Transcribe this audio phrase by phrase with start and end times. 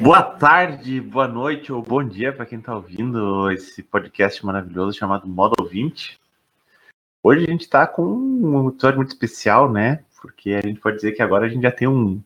[0.00, 5.28] Boa tarde, boa noite ou bom dia para quem está ouvindo esse podcast maravilhoso chamado
[5.28, 6.18] Modo 20.
[7.22, 10.02] Hoje a gente está com um episódio muito especial, né?
[10.20, 12.22] Porque a gente pode dizer que agora a gente já tem um,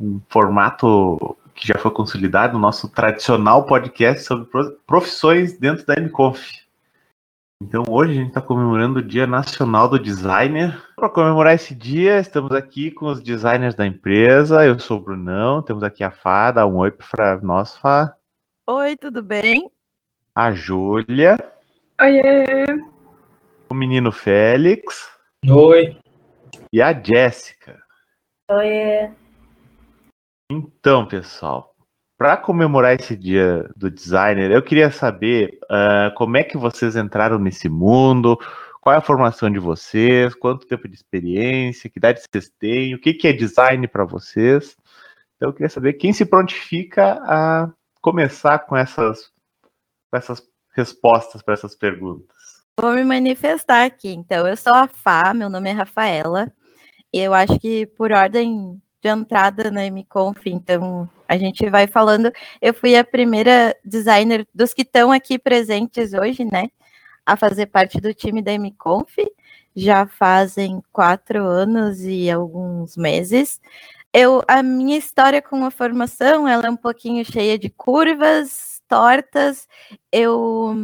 [0.00, 4.46] um formato que já foi consolidado, o nosso tradicional podcast sobre
[4.86, 6.67] profissões dentro da MConf.
[7.60, 10.80] Então hoje a gente está comemorando o Dia Nacional do Designer.
[10.94, 14.64] Para comemorar esse dia, estamos aqui com os designers da empresa.
[14.64, 18.16] Eu sou o Brunão, temos aqui a Fá, dá um oi para nós, Fá.
[18.64, 19.68] Oi, tudo bem?
[20.32, 21.36] A Júlia.
[22.00, 22.64] Oiê!
[23.68, 25.10] O menino Félix.
[25.50, 25.98] Oi.
[26.72, 27.82] E a Jéssica.
[28.52, 29.10] Oiê.
[30.48, 31.74] Então, pessoal,
[32.18, 37.38] para comemorar esse dia do designer, eu queria saber uh, como é que vocês entraram
[37.38, 38.36] nesse mundo,
[38.80, 43.00] qual é a formação de vocês, quanto tempo de experiência, que idade vocês têm, o
[43.00, 44.76] que, que é design para vocês.
[45.36, 49.30] Então, eu queria saber quem se prontifica a começar com essas,
[50.10, 50.42] com essas
[50.74, 52.36] respostas para essas perguntas.
[52.80, 54.10] Vou me manifestar aqui.
[54.10, 56.50] Então, eu sou a Fá, meu nome é Rafaela.
[57.12, 62.32] Eu acho que por ordem de entrada na MConf, então a gente vai falando.
[62.60, 66.70] Eu fui a primeira designer dos que estão aqui presentes hoje, né?
[67.24, 69.16] A fazer parte do time da MConf.
[69.76, 73.60] Já fazem quatro anos e alguns meses.
[74.12, 79.68] Eu, a minha história com a formação, ela é um pouquinho cheia de curvas, tortas.
[80.10, 80.74] Eu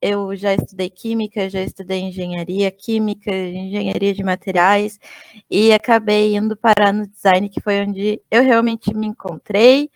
[0.00, 4.98] eu já estudei química, já estudei engenharia química, engenharia de materiais
[5.50, 9.90] e acabei indo parar no design, que foi onde eu realmente me encontrei.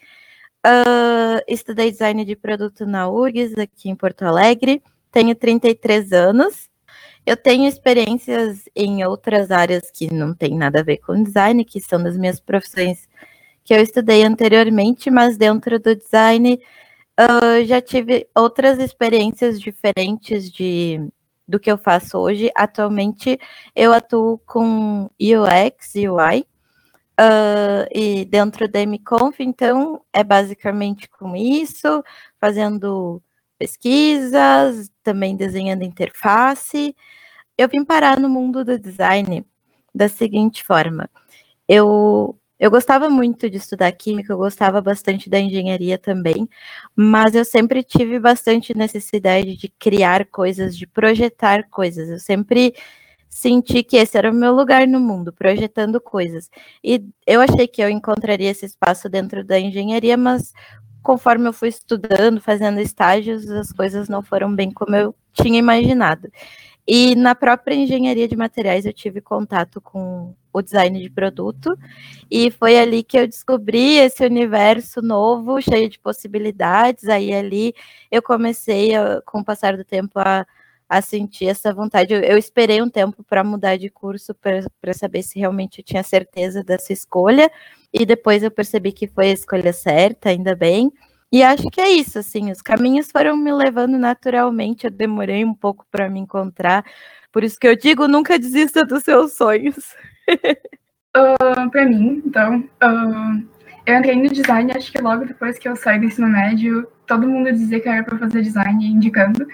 [0.64, 4.82] Uh, estudei design de produto na URGS, aqui em Porto Alegre.
[5.10, 6.70] Tenho 33 anos.
[7.24, 11.80] Eu tenho experiências em outras áreas que não tem nada a ver com design, que
[11.80, 13.08] são das minhas profissões
[13.64, 16.60] que eu estudei anteriormente, mas dentro do design
[17.20, 20.98] Uh, já tive outras experiências diferentes de
[21.46, 22.50] do que eu faço hoje.
[22.56, 23.38] Atualmente
[23.74, 26.46] eu atuo com UX UI
[27.20, 32.02] uh, e dentro da MConf, então é basicamente com isso,
[32.40, 33.22] fazendo
[33.58, 36.96] pesquisas, também desenhando interface.
[37.56, 39.44] Eu vim parar no mundo do design
[39.94, 41.08] da seguinte forma.
[41.68, 46.48] Eu eu gostava muito de estudar química, eu gostava bastante da engenharia também,
[46.94, 52.08] mas eu sempre tive bastante necessidade de criar coisas, de projetar coisas.
[52.08, 52.72] Eu sempre
[53.28, 56.48] senti que esse era o meu lugar no mundo, projetando coisas.
[56.84, 60.52] E eu achei que eu encontraria esse espaço dentro da engenharia, mas
[61.02, 66.30] conforme eu fui estudando, fazendo estágios, as coisas não foram bem como eu tinha imaginado.
[66.86, 71.76] E na própria engenharia de materiais eu tive contato com o design de produto
[72.30, 77.08] e foi ali que eu descobri esse universo novo, cheio de possibilidades.
[77.08, 77.74] Aí ali
[78.10, 80.46] eu comecei, a, com o passar do tempo, a,
[80.88, 82.12] a sentir essa vontade.
[82.12, 86.02] Eu, eu esperei um tempo para mudar de curso para saber se realmente eu tinha
[86.02, 87.50] certeza dessa escolha
[87.92, 90.92] e depois eu percebi que foi a escolha certa, ainda bem.
[91.30, 95.54] E acho que é isso, assim, os caminhos foram me levando naturalmente, eu demorei um
[95.54, 96.84] pouco para me encontrar,
[97.32, 99.94] por isso que eu digo, nunca desista dos seus sonhos.
[101.16, 103.44] Uh, para mim, então, uh,
[103.84, 107.28] eu entrei no design, acho que logo depois que eu saí do ensino médio, todo
[107.28, 109.46] mundo dizia que era para fazer design, indicando,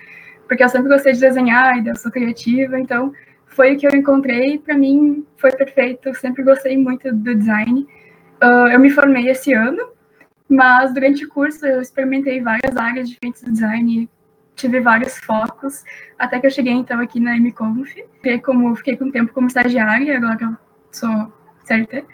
[0.47, 3.13] porque eu sempre gostei de desenhar e eu sou criativa, então
[3.47, 7.87] foi o que eu encontrei, para mim foi perfeito, eu sempre gostei muito do design.
[8.43, 9.91] Uh, eu me formei esse ano,
[10.49, 14.09] mas durante o curso eu experimentei várias áreas diferentes do design,
[14.55, 15.85] tive vários focos,
[16.19, 17.95] até que eu cheguei então aqui na MConf.
[18.17, 20.59] Fiquei, como, fiquei com tempo como estagiária, agora
[20.93, 21.33] sou
[21.65, 22.05] CLT.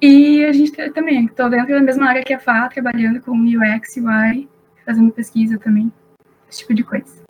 [0.00, 3.96] E a gente também, estou dentro da mesma área que a FA, trabalhando com UX,
[3.96, 4.48] UI,
[4.84, 5.92] fazendo pesquisa também,
[6.50, 7.22] esse tipo de coisa.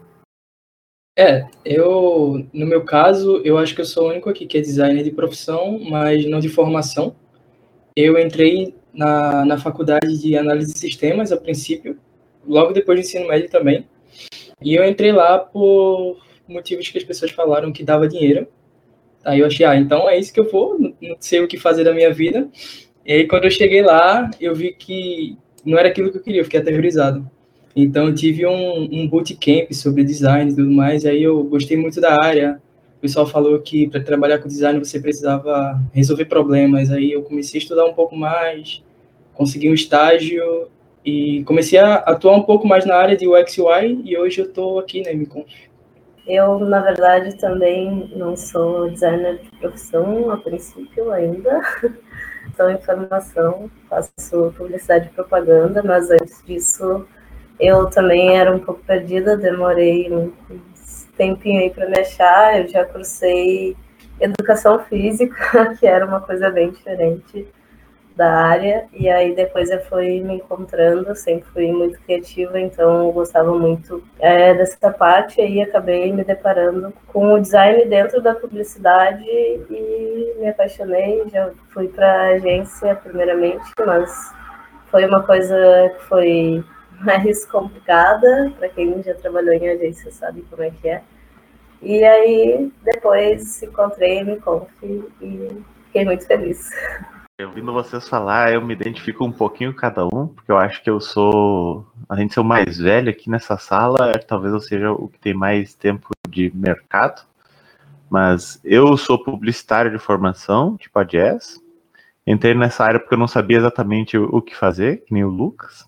[1.17, 4.61] É, eu, no meu caso, eu acho que eu sou o único aqui que é
[4.61, 7.15] designer de profissão, mas não de formação.
[7.95, 11.99] Eu entrei na, na faculdade de análise de sistemas, a princípio,
[12.45, 13.87] logo depois do ensino médio também.
[14.61, 16.17] E eu entrei lá por
[16.47, 18.47] motivos que as pessoas falaram que dava dinheiro.
[19.23, 21.83] Aí eu achei, ah, então é isso que eu vou, não sei o que fazer
[21.83, 22.47] da minha vida.
[23.05, 26.41] E aí quando eu cheguei lá, eu vi que não era aquilo que eu queria,
[26.41, 27.29] eu fiquei aterrorizado.
[27.75, 32.21] Então tive um, um bootcamp sobre design e tudo mais, aí eu gostei muito da
[32.21, 32.61] área,
[33.03, 36.89] pessoal falou que para trabalhar com design você precisava resolver problemas.
[36.89, 38.81] Aí eu comecei a estudar um pouco mais,
[39.33, 40.69] consegui um estágio
[41.05, 44.45] e comecei a atuar um pouco mais na área de UX UI e hoje eu
[44.45, 45.51] estou aqui na MConf.
[46.25, 51.61] Eu, na verdade, também não sou designer de profissão a princípio ainda.
[52.53, 57.05] gestão em informação, faço publicidade e propaganda, mas antes disso
[57.59, 60.31] eu também era um pouco perdida, demorei um
[61.15, 63.75] tempinho aí para me achar, eu já cursei
[64.19, 67.47] educação física, que era uma coisa bem diferente
[68.15, 73.11] da área, e aí depois eu fui me encontrando, sempre fui muito criativa, então eu
[73.11, 79.23] gostava muito é, dessa parte, e acabei me deparando com o design dentro da publicidade
[79.23, 84.33] e me apaixonei, já fui para agência primeiramente, mas
[84.91, 85.55] foi uma coisa
[85.97, 86.63] que foi
[87.01, 91.01] mais complicada, para quem já trabalhou em agência sabe como é que é.
[91.81, 95.03] E aí depois encontrei me Conf e
[95.87, 96.69] fiquei muito feliz.
[97.45, 100.99] Ouvindo vocês falar, eu me identifico um pouquinho cada um, porque eu acho que eu
[100.99, 105.19] sou, além de ser o mais velho aqui nessa sala, talvez eu seja o que
[105.19, 107.21] tem mais tempo de mercado.
[108.09, 111.61] Mas eu sou publicitário de formação, tipo a Jazz.
[112.25, 115.85] Entrei nessa área porque eu não sabia exatamente o que fazer, que nem o Lucas.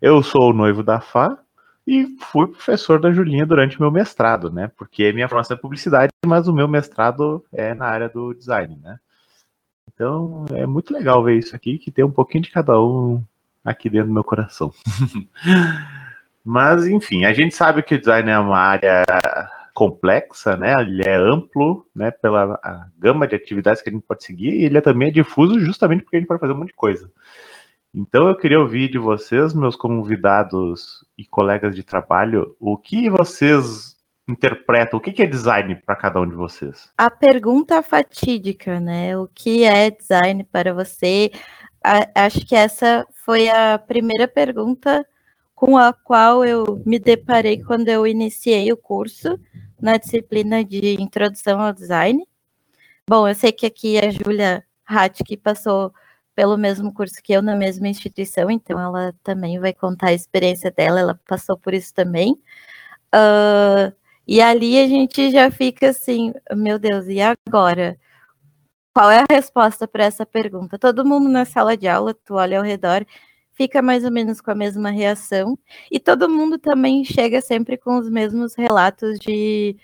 [0.00, 1.38] Eu sou o noivo da Fá
[1.86, 4.70] e fui professor da Julinha durante meu mestrado, né?
[4.76, 8.98] Porque minha formação é publicidade, mas o meu mestrado é na área do design, né?
[9.92, 13.22] Então é muito legal ver isso aqui, que tem um pouquinho de cada um
[13.64, 14.72] aqui dentro do meu coração.
[16.44, 19.04] Mas, enfim, a gente sabe que o design é uma área
[19.74, 20.80] complexa, né?
[20.80, 22.10] Ele é amplo, né?
[22.10, 22.58] Pela
[22.98, 26.02] gama de atividades que a gente pode seguir, e ele é também é difuso justamente
[26.02, 27.10] porque a gente pode fazer um monte de coisa.
[27.94, 33.96] Então eu queria ouvir de vocês, meus convidados e colegas de trabalho, o que vocês
[34.30, 34.96] interpreta?
[34.96, 36.90] O que é design para cada um de vocês?
[36.96, 39.16] A pergunta fatídica, né?
[39.16, 41.30] O que é design para você?
[41.82, 45.06] A, acho que essa foi a primeira pergunta
[45.54, 49.38] com a qual eu me deparei quando eu iniciei o curso
[49.80, 52.26] na disciplina de Introdução ao Design.
[53.08, 54.64] Bom, eu sei que aqui a Júlia
[55.24, 55.92] que passou
[56.34, 60.70] pelo mesmo curso que eu na mesma instituição, então ela também vai contar a experiência
[60.70, 62.32] dela, ela passou por isso também.
[63.14, 63.92] Uh,
[64.30, 67.98] e ali a gente já fica assim, meu Deus, e agora?
[68.94, 70.78] Qual é a resposta para essa pergunta?
[70.78, 73.04] Todo mundo na sala de aula, tu olha ao redor,
[73.54, 75.58] fica mais ou menos com a mesma reação,
[75.90, 79.76] e todo mundo também chega sempre com os mesmos relatos de,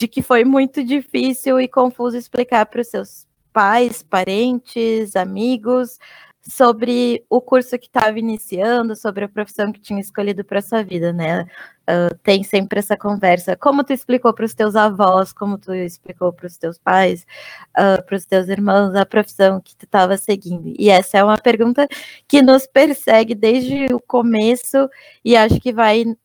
[0.00, 6.00] de que foi muito difícil e confuso explicar para os seus pais, parentes, amigos,
[6.46, 11.12] sobre o curso que estava iniciando, sobre a profissão que tinha escolhido para sua vida,
[11.12, 11.46] né?
[11.88, 13.56] Uh, tem sempre essa conversa.
[13.56, 17.96] Como tu explicou para os teus avós, como tu explicou para os teus pais, uh,
[17.98, 20.72] ah, para os teus irmãos, a profissão que tu estava seguindo?
[20.78, 21.88] E essa é uma pergunta
[22.28, 24.88] que nos persegue desde o começo
[25.24, 26.16] e acho que vai uh,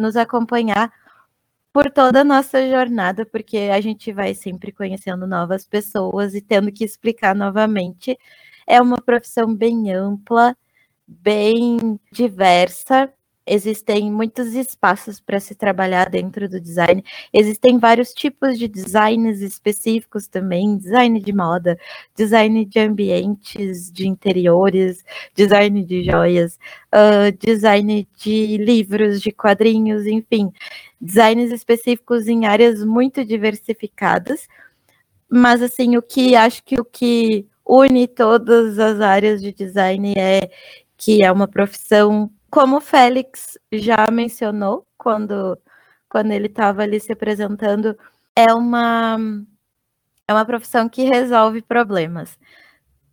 [0.00, 0.90] nos acompanhar
[1.72, 6.72] por toda a nossa jornada, porque a gente vai sempre conhecendo novas pessoas e tendo
[6.72, 8.18] que explicar novamente
[8.68, 10.54] é uma profissão bem ampla,
[11.06, 13.10] bem diversa.
[13.50, 17.02] Existem muitos espaços para se trabalhar dentro do design.
[17.32, 21.78] Existem vários tipos de designs específicos também: design de moda,
[22.14, 25.02] design de ambientes, de interiores,
[25.34, 26.58] design de joias,
[26.94, 30.52] uh, design de livros, de quadrinhos, enfim,
[31.00, 34.46] designs específicos em áreas muito diversificadas.
[35.30, 40.50] Mas assim, o que acho que o que une todas as áreas de design é
[40.96, 45.56] que é uma profissão, como o Félix já mencionou quando,
[46.08, 47.96] quando ele estava ali se apresentando,
[48.34, 49.18] é uma,
[50.26, 52.38] é uma profissão que resolve problemas.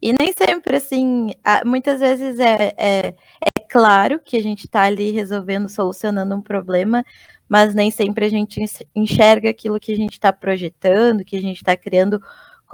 [0.01, 1.31] E nem sempre, assim,
[1.65, 7.03] muitas vezes é, é, é claro que a gente está ali resolvendo, solucionando um problema,
[7.47, 8.63] mas nem sempre a gente
[8.95, 12.21] enxerga aquilo que a gente está projetando, que a gente está criando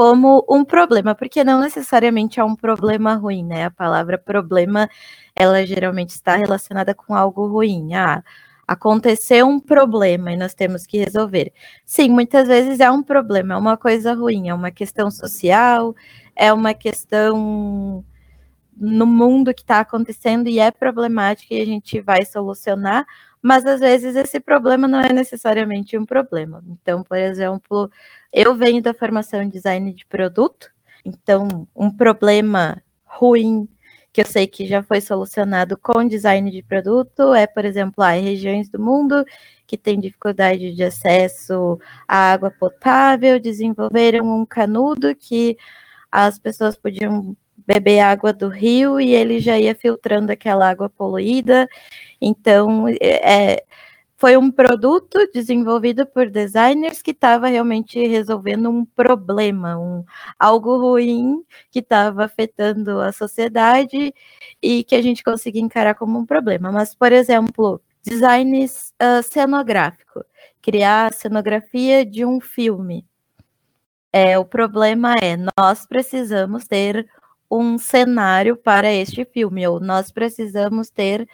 [0.02, 3.66] como um problema, porque não necessariamente é um problema ruim, né?
[3.66, 4.90] A palavra problema,
[5.36, 7.94] ela geralmente está relacionada com algo ruim.
[7.94, 8.24] Ah,
[8.68, 11.54] aconteceu um problema e nós temos que resolver.
[11.86, 15.94] Sim, muitas vezes é um problema, é uma coisa ruim, é uma questão social,
[16.36, 18.04] é uma questão
[18.76, 23.06] no mundo que está acontecendo e é problemática e a gente vai solucionar,
[23.42, 26.64] mas às vezes esse problema não é necessariamente um problema.
[26.68, 27.90] Então, por exemplo,
[28.32, 30.72] eu venho da formação em design de produto,
[31.06, 33.68] então um problema ruim
[34.14, 38.12] que eu sei que já foi solucionado com design de produto é, por exemplo, há
[38.12, 39.26] regiões do mundo
[39.66, 45.58] que têm dificuldade de acesso à água potável, desenvolveram um canudo que
[46.12, 51.68] as pessoas podiam beber água do rio e ele já ia filtrando aquela água poluída.
[52.20, 53.64] Então, é,
[54.22, 60.06] foi um produto desenvolvido por designers que estava realmente resolvendo um problema, um,
[60.38, 64.14] algo ruim que estava afetando a sociedade
[64.62, 66.72] e que a gente conseguia encarar como um problema.
[66.72, 70.24] Mas, por exemplo, design uh, cenográfico,
[70.62, 73.04] criar a cenografia de um filme.
[74.14, 77.08] É, o problema é, nós precisamos ter
[77.52, 81.28] um cenário para este filme, ou nós precisamos ter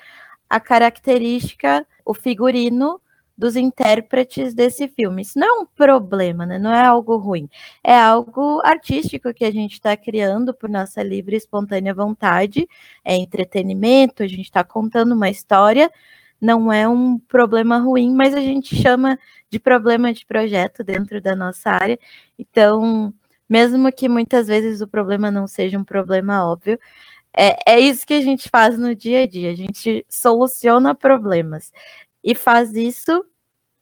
[0.50, 3.00] a característica o figurino
[3.38, 5.22] dos intérpretes desse filme.
[5.22, 6.58] Isso não é um problema, né?
[6.58, 7.48] não é algo ruim.
[7.84, 12.68] É algo artístico que a gente está criando por nossa livre e espontânea vontade.
[13.06, 15.92] É entretenimento, a gente está contando uma história.
[16.42, 19.20] Não é um problema ruim, mas a gente chama
[19.52, 22.00] de problema de projeto dentro da nossa área.
[22.40, 23.14] Então,
[23.50, 26.80] mesmo que muitas vezes o problema não seja um problema óbvio,
[27.36, 31.72] é, é isso que a gente faz no dia a dia, a gente soluciona problemas
[32.24, 33.26] e faz isso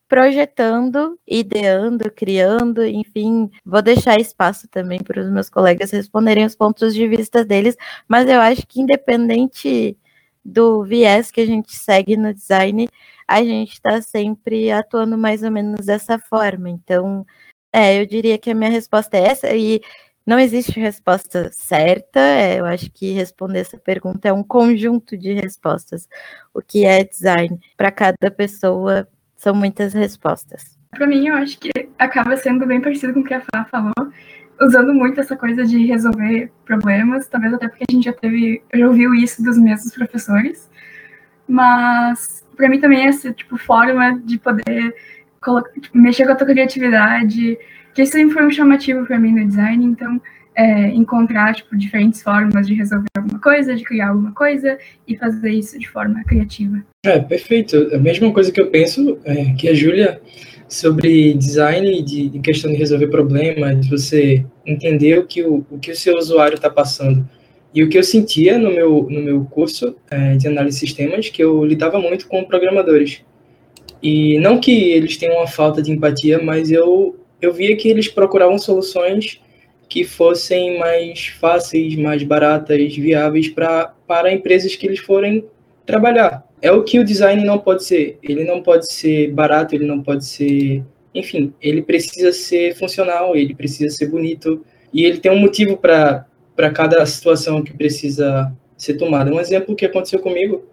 [0.08, 6.94] projetando, ideando, criando, enfim, vou deixar espaço também para os meus colegas responderem os pontos
[6.94, 7.76] de vista deles,
[8.08, 9.98] mas eu acho que independente
[10.44, 12.88] do viés que a gente segue no design,
[13.28, 16.70] a gente está sempre atuando mais ou menos dessa forma.
[16.70, 17.26] Então,
[17.76, 19.82] é, eu diria que a minha resposta é essa, e
[20.26, 25.34] não existe resposta certa, é, eu acho que responder essa pergunta é um conjunto de
[25.34, 26.08] respostas.
[26.54, 27.60] O que é design?
[27.76, 29.06] Para cada pessoa,
[29.36, 30.80] são muitas respostas.
[30.92, 33.94] Para mim, eu acho que acaba sendo bem parecido com o que a Fá falou,
[34.62, 38.88] usando muito essa coisa de resolver problemas, talvez até porque a gente já teve, já
[38.88, 40.70] ouviu isso dos mesmos professores,
[41.46, 44.96] mas para mim também essa tipo forma de poder
[45.94, 47.58] mexer com a tua criatividade,
[47.94, 50.22] que isso sempre foi um chamativo para mim no design, então
[50.56, 55.52] é, encontrar tipo, diferentes formas de resolver alguma coisa, de criar alguma coisa e fazer
[55.52, 56.84] isso de forma criativa.
[57.06, 57.90] É, perfeito.
[57.94, 60.22] A mesma coisa que eu penso é, que a Júlia
[60.68, 65.78] sobre design de, de, questão de resolver problemas, de você entender o que o, o,
[65.78, 67.28] que o seu usuário está passando.
[67.74, 71.30] E o que eu sentia no meu, no meu curso é, de análise de sistemas,
[71.30, 73.22] que eu lidava muito com programadores.
[74.08, 78.08] E não que eles tenham uma falta de empatia, mas eu eu via que eles
[78.08, 79.42] procuravam soluções
[79.90, 85.44] que fossem mais fáceis, mais baratas, viáveis pra, para empresas que eles forem
[85.88, 86.46] trabalhar.
[86.62, 88.20] É o que o design não pode ser.
[88.22, 90.84] Ele não pode ser barato, ele não pode ser.
[91.12, 94.64] Enfim, ele precisa ser funcional, ele precisa ser bonito.
[94.94, 96.28] E ele tem um motivo para
[96.76, 99.34] cada situação que precisa ser tomada.
[99.34, 100.64] Um exemplo que aconteceu comigo,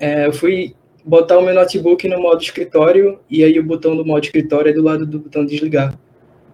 [0.00, 0.74] é, eu fui
[1.04, 4.72] botar o meu notebook no modo escritório e aí o botão do modo escritório é
[4.72, 5.98] do lado do botão desligar.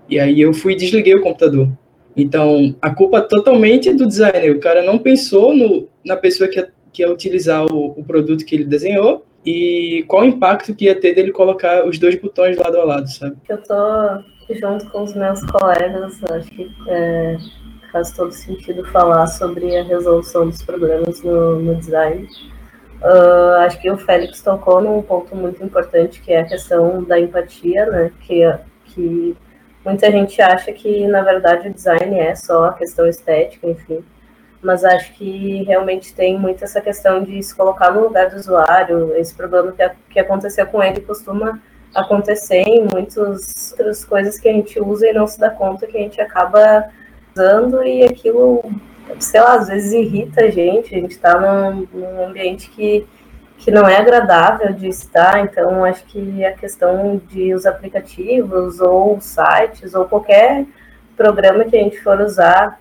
[0.08, 1.68] E aí eu fui e desliguei o computador.
[2.16, 4.56] Então, a culpa totalmente é do designer.
[4.56, 8.44] O cara não pensou no, na pessoa que ia, que ia utilizar o, o produto
[8.44, 12.56] que ele desenhou e qual o impacto que ia ter dele colocar os dois botões
[12.56, 13.36] lado a lado, sabe?
[13.48, 13.74] Eu tô
[14.54, 17.36] junto com os meus colegas, acho que é,
[17.92, 22.26] faz todo sentido falar sobre a resolução dos problemas no, no design.
[23.02, 27.18] Uh, acho que o Félix tocou num ponto muito importante, que é a questão da
[27.18, 28.10] empatia, né?
[28.20, 28.42] Que,
[28.86, 29.36] que
[29.84, 34.04] muita gente acha que, na verdade, o design é só a questão estética, enfim.
[34.60, 39.14] Mas acho que realmente tem muito essa questão de se colocar no lugar do usuário.
[39.16, 41.60] Esse problema que, que aconteceu com ele costuma
[41.94, 45.96] acontecer em muitas outras coisas que a gente usa e não se dá conta que
[45.96, 46.88] a gente acaba
[47.34, 48.60] usando e aquilo
[49.18, 53.06] sei lá, às vezes irrita a gente, a gente está num, num, ambiente que,
[53.56, 59.20] que não é agradável de estar, então acho que a questão de os aplicativos ou
[59.20, 60.66] sites ou qualquer
[61.16, 62.80] programa que a gente for usar,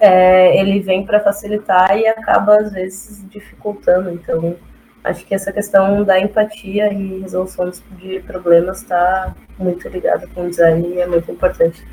[0.00, 4.56] é, ele vem para facilitar e acaba às vezes dificultando, então
[5.04, 10.50] acho que essa questão da empatia e resolução de problemas está muito ligada com o
[10.50, 11.84] design e é muito importante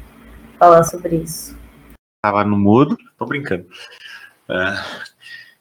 [0.57, 1.64] falar sobre isso.
[2.25, 3.67] Tava no mudo, tô brincando.
[4.49, 4.73] É,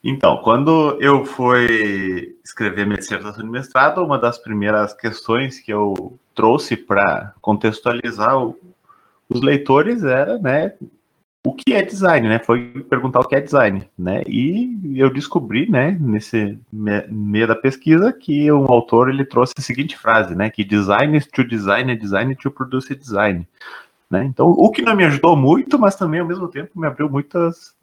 [0.03, 6.19] então, quando eu fui escrever minha dissertação de mestrado, uma das primeiras questões que eu
[6.35, 8.59] trouxe para contextualizar o,
[9.29, 10.73] os leitores era, né,
[11.47, 12.39] o que é design, né?
[12.39, 14.23] Foi perguntar o que é design, né?
[14.27, 19.99] E eu descobri, né, nesse meio da pesquisa, que um autor ele trouxe a seguinte
[19.99, 20.49] frase, né?
[20.49, 23.47] Que design to design design to produce design.
[24.11, 24.25] Né?
[24.25, 27.75] Então, o que não me ajudou muito, mas também ao mesmo tempo me abriu muitas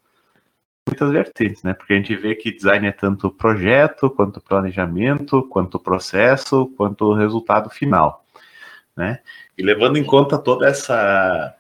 [0.88, 1.74] muitas vertentes, né?
[1.74, 7.70] Porque a gente vê que design é tanto projeto, quanto planejamento, quanto processo, quanto resultado
[7.70, 8.26] final,
[8.96, 9.20] né?
[9.58, 11.56] E levando em conta toda essa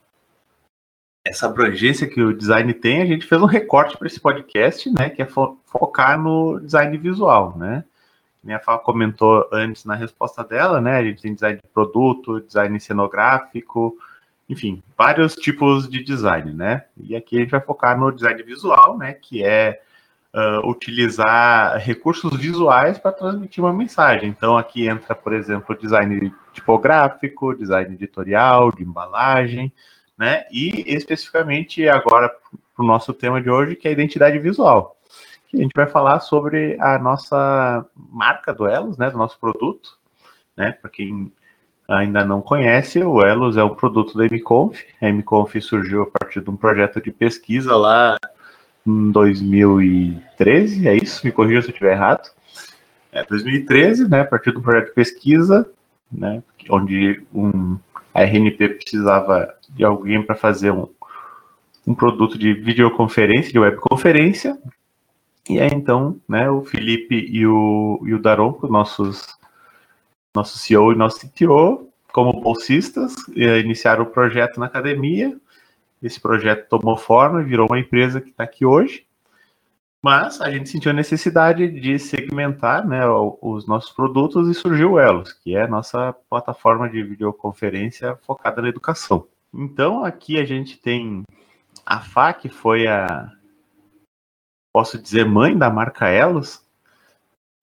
[1.24, 5.10] essa abrangência que o design tem, a gente fez um recorte para esse podcast, né?
[5.10, 7.84] Que é fo focar no design visual, né?
[8.44, 10.98] minha fala comentou antes na resposta dela, né?
[10.98, 13.96] A gente tem design de produto, design cenográfico,
[14.51, 16.84] enfim, vários tipos de design, né?
[16.98, 19.13] E aqui a gente vai focar no design visual, né?
[19.13, 19.81] Que é
[20.36, 24.27] uh, utilizar recursos visuais para transmitir uma mensagem.
[24.27, 29.72] Então aqui entra, por exemplo, design tipográfico, design editorial, de embalagem,
[30.17, 30.43] né?
[30.51, 32.27] E especificamente agora
[32.75, 34.98] para o nosso tema de hoje, que é a identidade visual.
[35.48, 39.10] Que a gente vai falar sobre a nossa marca do Elos, né?
[39.10, 39.98] Do nosso produto,
[40.58, 40.74] né?
[40.74, 41.31] Para quem
[41.91, 44.83] ainda não conhece, o Elos é um produto da MConf.
[45.01, 48.17] A MConf surgiu a partir de um projeto de pesquisa lá
[48.88, 51.25] em 2013, é isso?
[51.25, 52.29] Me corrija se eu estiver errado.
[53.12, 54.21] É 2013, né?
[54.21, 55.69] A partir do projeto de pesquisa,
[56.12, 56.41] né?
[56.69, 57.77] Onde um,
[58.13, 60.88] a RNP precisava de alguém para fazer um,
[61.86, 64.57] um produto de videoconferência, de webconferência.
[65.50, 66.50] E aí então, né?
[66.50, 69.40] O Felipe e o, e o Daronco, nossos
[70.35, 75.38] nosso CEO e nosso CTO, como bolsistas, iniciaram o projeto na academia.
[76.01, 79.05] Esse projeto tomou forma e virou uma empresa que está aqui hoje.
[80.03, 85.00] Mas a gente sentiu a necessidade de segmentar né, os nossos produtos e surgiu o
[85.00, 89.27] Elos, que é a nossa plataforma de videoconferência focada na educação.
[89.53, 91.23] Então aqui a gente tem
[91.85, 93.31] a FA, que foi a,
[94.73, 96.61] posso dizer, mãe da marca Elos.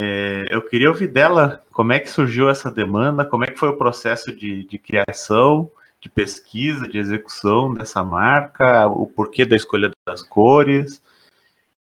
[0.00, 3.69] É, eu queria ouvir dela como é que surgiu essa demanda, como é que foi
[3.69, 9.90] o processo de, de criação de pesquisa, de execução dessa marca, o porquê da escolha
[10.07, 11.02] das cores,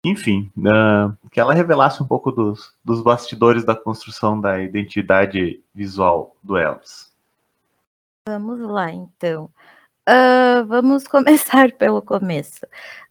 [0.03, 6.35] enfim, uh, que ela revelasse um pouco dos, dos bastidores da construção da identidade visual
[6.41, 7.11] do Elos.
[8.27, 9.49] Vamos lá, então.
[10.07, 12.65] Uh, vamos começar pelo começo.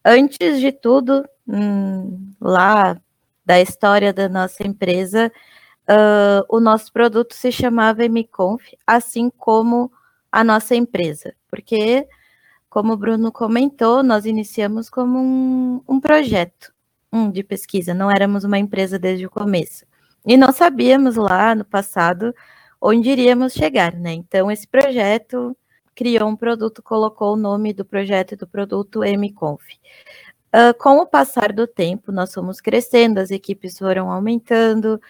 [0.04, 2.96] Antes de tudo, hum, lá
[3.44, 5.30] da história da nossa empresa,
[5.88, 9.92] uh, o nosso produto se chamava MConf, assim como
[10.30, 12.08] a nossa empresa, porque,
[12.68, 16.72] como o Bruno comentou, nós iniciamos como um, um projeto
[17.12, 19.86] um, de pesquisa, não éramos uma empresa desde o começo.
[20.26, 22.34] E não sabíamos lá no passado
[22.80, 24.12] onde iríamos chegar, né?
[24.12, 25.56] Então, esse projeto
[25.94, 29.62] criou um produto, colocou o nome do projeto e do produto MConf.
[30.54, 35.00] Uh, com o passar do tempo, nós fomos crescendo, as equipes foram aumentando,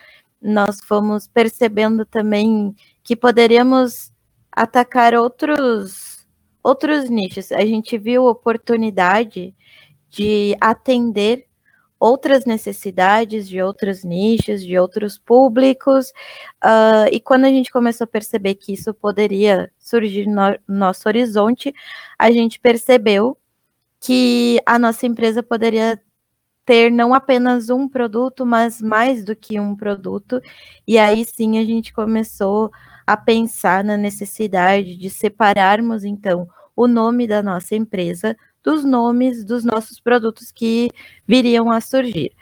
[0.41, 4.11] nós fomos percebendo também que poderíamos
[4.51, 6.27] atacar outros
[6.63, 7.53] outros nichos.
[7.53, 9.55] A gente viu oportunidade
[10.09, 11.47] de atender
[12.01, 16.11] outras necessidades de outros nichos, de outros públicos,
[16.65, 21.75] uh, e quando a gente começou a perceber que isso poderia surgir no nosso horizonte,
[22.19, 23.37] a gente percebeu
[24.05, 25.99] que a nossa empresa poderia
[26.67, 30.43] ter não apenas um produto, mas mais do que um produto,
[30.87, 32.71] e aí sim a gente começou
[33.07, 39.65] a pensar na necessidade de separarmos, então, o nome da nossa empresa dos nomes dos
[39.65, 40.91] nossos produtos que
[41.27, 42.33] viriam a surgir.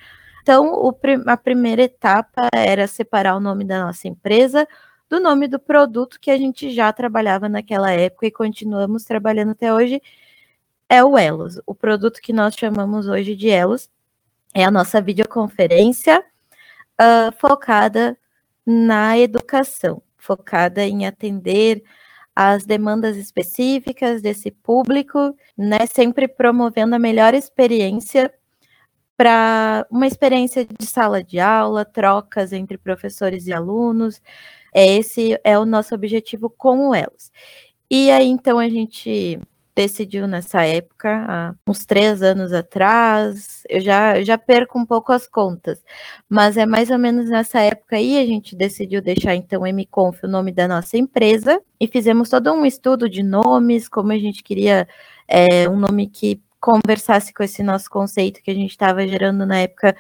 [0.43, 0.97] Então, o,
[1.27, 4.67] a primeira etapa era separar o nome da nossa empresa
[5.09, 9.73] do nome do produto que a gente já trabalhava naquela época e continuamos trabalhando até
[9.73, 10.01] hoje,
[10.89, 11.61] é o Elos.
[11.67, 13.89] O produto que nós chamamos hoje de Elos
[14.55, 16.25] é a nossa videoconferência
[17.01, 18.17] uh, focada
[18.67, 21.83] na educação focada em atender
[22.35, 28.33] as demandas específicas desse público, né, sempre promovendo a melhor experiência
[29.17, 34.23] para uma experiência de sala de aula, trocas entre professores e alunos.
[34.75, 37.31] Esse é o nosso objetivo com o ELOS.
[37.91, 39.39] E aí, então, a gente
[39.75, 45.27] decidiu nessa época, há uns três anos atrás, eu já, já perco um pouco as
[45.27, 45.83] contas,
[46.29, 50.29] mas é mais ou menos nessa época aí a gente decidiu deixar então MConf o
[50.29, 54.87] nome da nossa empresa e fizemos todo um estudo de nomes, como a gente queria
[55.27, 59.59] é, um nome que conversasse com esse nosso conceito que a gente estava gerando na
[59.59, 59.97] época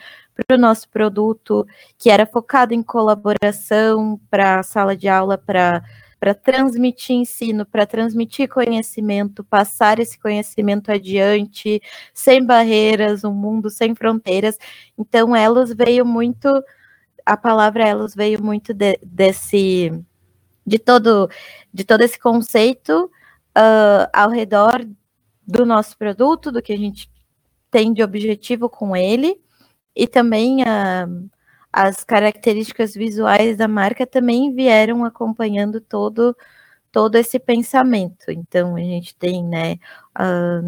[0.47, 1.67] para o nosso produto,
[1.99, 5.83] que era focado em colaboração para sala de aula, para
[6.23, 11.83] para transmitir ensino, para transmitir conhecimento, passar esse conhecimento adiante,
[12.15, 14.57] sem barreiras, um mundo sem fronteiras.
[14.97, 16.49] Então, Elos veio muito,
[17.27, 19.91] a palavra Elos veio muito de, desse,
[20.65, 21.29] de todo,
[21.75, 23.07] de todo esse conceito
[23.59, 24.87] uh, ao redor
[25.45, 27.11] do nosso produto, do que a gente
[27.69, 29.41] tem de objetivo com ele,
[29.93, 31.31] e também a uh,
[31.73, 36.37] as características visuais da marca também vieram acompanhando todo
[36.93, 38.31] todo esse pensamento.
[38.31, 39.79] Então a gente tem, né,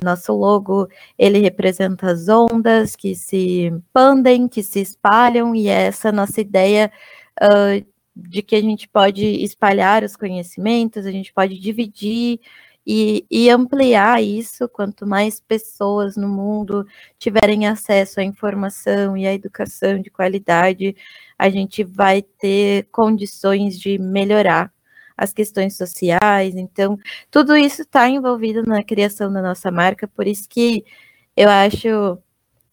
[0.02, 0.88] nosso logo,
[1.18, 6.90] ele representa as ondas que se expandem, que se espalham e é essa nossa ideia
[7.42, 7.86] uh,
[8.16, 12.40] de que a gente pode espalhar os conhecimentos, a gente pode dividir
[12.86, 14.68] e, e, ampliar isso.
[14.68, 16.86] Quanto mais pessoas no mundo
[17.18, 20.96] tiverem acesso à informação e à educação de qualidade,
[21.38, 24.72] a gente vai ter condições de melhorar
[25.16, 26.54] as questões sociais.
[26.54, 26.98] Então,
[27.30, 30.84] tudo isso está envolvido na criação da nossa marca, por isso que
[31.36, 32.18] eu acho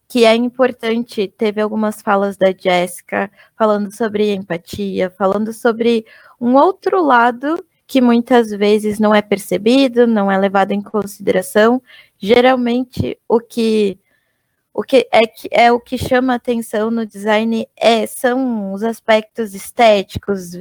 [0.08, 1.26] que é importante.
[1.26, 6.04] Teve algumas falas da Jéssica falando sobre empatia, falando sobre
[6.40, 7.56] um outro lado
[7.92, 11.82] que muitas vezes não é percebido, não é levado em consideração.
[12.18, 13.98] Geralmente, o que
[14.72, 19.54] o que é, que é o que chama atenção no design é, são os aspectos
[19.54, 20.52] estéticos,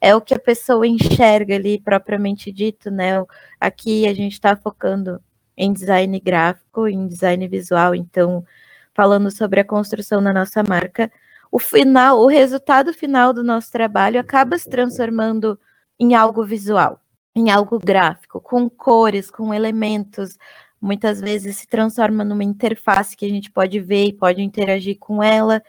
[0.00, 3.24] é o que a pessoa enxerga ali propriamente dito, né?
[3.60, 5.22] Aqui a gente está focando
[5.56, 8.44] em design gráfico, em design visual, então
[8.92, 11.08] falando sobre a construção da nossa marca,
[11.52, 15.56] o final, o resultado final do nosso trabalho acaba se transformando
[16.00, 16.98] em algo visual,
[17.34, 20.38] em algo gráfico, com cores, com elementos,
[20.80, 25.22] muitas vezes se transforma numa interface que a gente pode ver e pode interagir com
[25.22, 25.62] ela,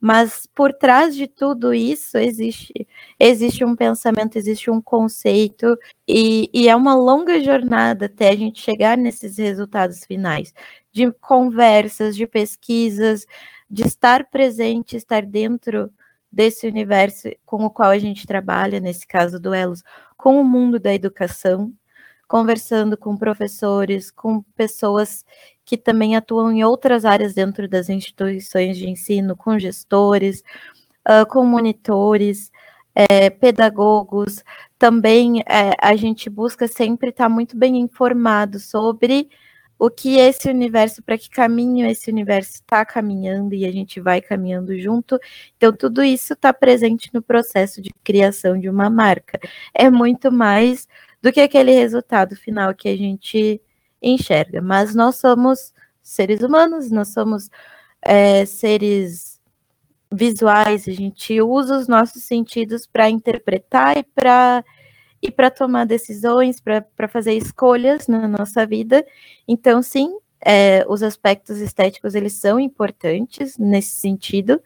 [0.00, 2.86] mas por trás de tudo isso existe,
[3.18, 8.60] existe um pensamento, existe um conceito, e, e é uma longa jornada até a gente
[8.60, 10.54] chegar nesses resultados finais,
[10.92, 13.26] de conversas, de pesquisas,
[13.70, 15.90] de estar presente, estar dentro
[16.32, 19.82] desse universo com o qual a gente trabalha, nesse caso do Elos,
[20.16, 21.72] com o mundo da educação,
[22.26, 25.24] conversando com professores, com pessoas
[25.64, 30.42] que também atuam em outras áreas dentro das instituições de ensino, com gestores,
[31.08, 32.50] uh, com monitores,
[32.94, 34.42] é, pedagogos.
[34.78, 39.28] Também é, a gente busca sempre estar muito bem informado sobre
[39.82, 44.20] o que esse universo, para que caminho esse universo está caminhando e a gente vai
[44.20, 45.18] caminhando junto.
[45.56, 49.40] Então, tudo isso está presente no processo de criação de uma marca.
[49.74, 50.86] É muito mais
[51.20, 53.60] do que aquele resultado final que a gente
[54.00, 54.62] enxerga.
[54.62, 57.50] Mas nós somos seres humanos, nós somos
[58.02, 59.40] é, seres
[60.12, 64.64] visuais, a gente usa os nossos sentidos para interpretar e para
[65.22, 69.06] e para tomar decisões, para fazer escolhas na nossa vida.
[69.46, 74.60] Então, sim, é, os aspectos estéticos eles são importantes nesse sentido,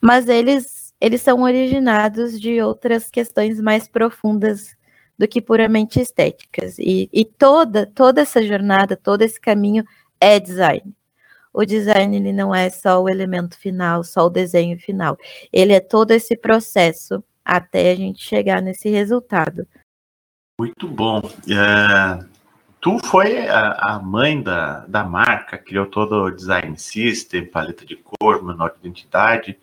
[0.00, 4.74] mas eles eles são originados de outras questões mais profundas
[5.18, 6.78] do que puramente estéticas.
[6.78, 9.84] E, e toda, toda essa jornada, todo esse caminho
[10.18, 10.94] é design.
[11.52, 15.18] O design ele não é só o elemento final, só o desenho final.
[15.52, 19.66] Ele é todo esse processo até a gente chegar nesse resultado.
[20.58, 21.20] Muito bom.
[21.50, 22.24] É,
[22.80, 27.96] tu foi a, a, mãe da, da marca, criou todo o design system, paleta de
[27.96, 29.58] cor, manual de identidade.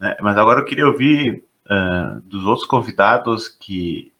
[0.00, 0.16] Né?
[0.22, 4.10] Mas agora eu queria ouvir uh, dos outros convidados que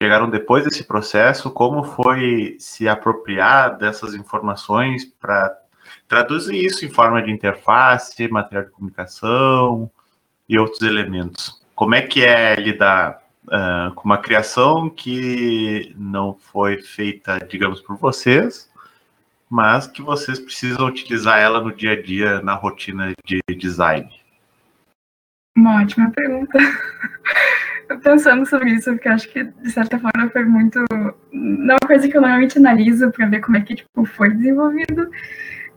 [0.00, 5.58] chegaram depois desse processo, como foi se apropriar dessas informações para
[6.06, 9.90] traduzir isso em forma de interface, material de comunicação
[10.48, 11.60] e outros elementos.
[11.74, 17.96] Como é que é lidar uh, com uma criação que não foi feita, digamos, por
[17.96, 18.70] vocês,
[19.48, 24.08] mas que vocês precisam utilizar ela no dia a dia, na rotina de design?
[25.56, 26.58] Uma ótima pergunta.
[28.02, 30.84] pensando sobre isso, porque acho que, de certa forma, foi muito.
[31.32, 34.30] Não é uma coisa que eu normalmente analiso para ver como é que tipo, foi
[34.30, 35.10] desenvolvido,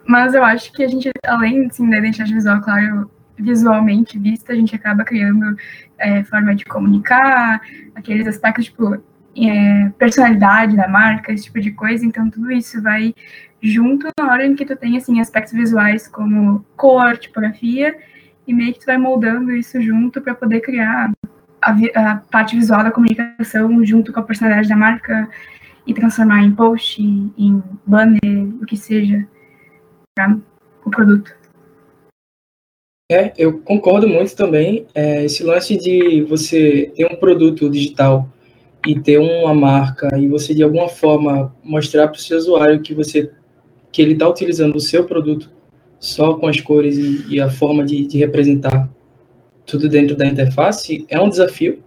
[0.06, 4.56] mas eu acho que a gente, além assim, da identidade visual, claro, visualmente vista, a
[4.56, 5.56] gente acaba criando
[5.98, 7.62] é, forma de comunicar,
[7.96, 9.02] aqueles aspectos, tipo,
[9.36, 13.14] é, personalidade da marca, esse tipo de coisa, então tudo isso vai
[13.62, 17.96] junto na hora em que tu tem, assim, aspectos visuais como cor, tipografia,
[18.48, 21.12] e meio que tu vai moldando isso junto para poder criar
[21.62, 25.30] a, a, parte visual da comunicação junto com a personalidade da marca
[25.86, 29.28] e transformar em post, em banner, o que seja,
[30.16, 30.38] para
[30.86, 31.37] o produto.
[33.10, 34.86] É, eu concordo muito também.
[34.94, 38.28] É, esse lance de você ter um produto digital
[38.86, 42.94] e ter uma marca e você de alguma forma mostrar para o seu usuário que
[42.94, 43.32] você
[43.94, 45.50] que ele está utilizando o seu produto
[46.02, 48.90] só com as cores e, e a forma de, de representar
[49.66, 51.82] tudo dentro da interface é um desafio,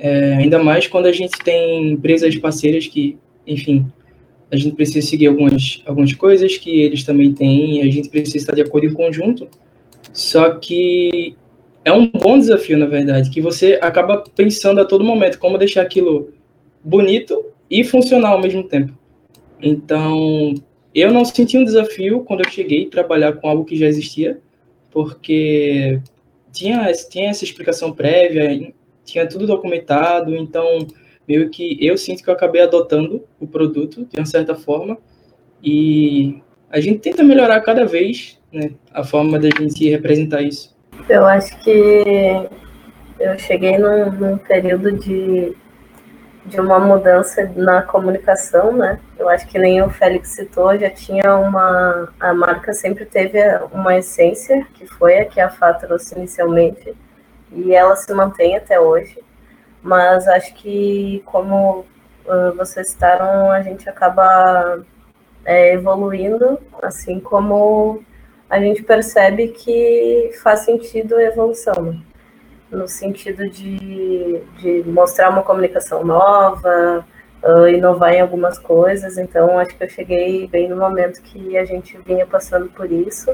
[0.00, 3.86] é, ainda mais quando a gente tem empresas parceiras que, enfim,
[4.50, 8.52] a gente precisa seguir algumas, algumas coisas que eles também têm, a gente precisa estar
[8.52, 9.48] de acordo em conjunto,
[10.16, 11.36] só que
[11.84, 15.82] é um bom desafio, na verdade, que você acaba pensando a todo momento como deixar
[15.82, 16.32] aquilo
[16.82, 18.96] bonito e funcional ao mesmo tempo.
[19.60, 20.54] Então,
[20.94, 24.40] eu não senti um desafio quando eu cheguei a trabalhar com algo que já existia,
[24.90, 26.00] porque
[26.50, 28.72] tinha, tinha essa explicação prévia,
[29.04, 30.78] tinha tudo documentado, então
[31.28, 34.96] meio que eu sinto que eu acabei adotando o produto de uma certa forma
[35.62, 40.76] e a gente tenta melhorar cada vez né, a forma da gente representar isso.
[41.08, 42.48] Eu acho que
[43.18, 45.54] eu cheguei num, num período de,
[46.44, 48.98] de uma mudança na comunicação, né?
[49.18, 52.12] Eu acho que nem o Félix citou, já tinha uma.
[52.20, 53.38] A marca sempre teve
[53.72, 56.94] uma essência, que foi a que a Fá trouxe inicialmente,
[57.52, 59.18] e ela se mantém até hoje.
[59.82, 61.86] Mas acho que, como
[62.26, 64.84] uh, vocês citaram, a gente acaba
[65.46, 68.02] é, evoluindo, assim como
[68.50, 71.98] a gente percebe que faz sentido a evolução,
[72.70, 77.06] no sentido de, de mostrar uma comunicação nova,
[77.42, 79.16] uh, inovar em algumas coisas.
[79.16, 83.32] Então, acho que eu cheguei bem no momento que a gente vinha passando por isso.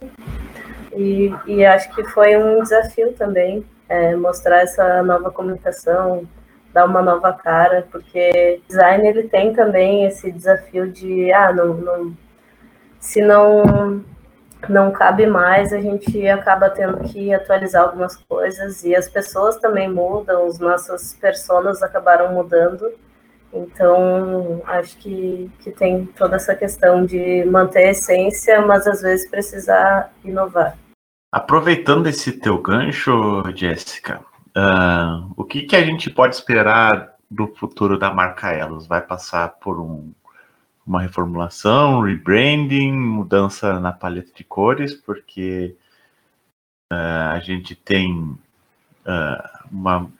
[0.95, 6.27] E, e acho que foi um desafio também é, mostrar essa nova comunicação,
[6.73, 12.17] dar uma nova cara, porque design ele tem também esse desafio de, ah, não, não
[12.99, 14.05] se não
[14.69, 19.91] não cabe mais, a gente acaba tendo que atualizar algumas coisas e as pessoas também
[19.91, 22.93] mudam, os nossos personas acabaram mudando.
[23.53, 29.29] Então, acho que, que tem toda essa questão de manter a essência, mas às vezes
[29.29, 30.79] precisar inovar.
[31.31, 33.13] Aproveitando esse teu gancho,
[33.55, 34.21] Jéssica,
[34.57, 38.87] uh, o que, que a gente pode esperar do futuro da marca Elos?
[38.87, 40.13] Vai passar por um
[40.87, 45.77] uma reformulação, rebranding, mudança na paleta de cores, porque
[46.93, 48.37] uh, a gente tem
[49.07, 50.11] uh, uma,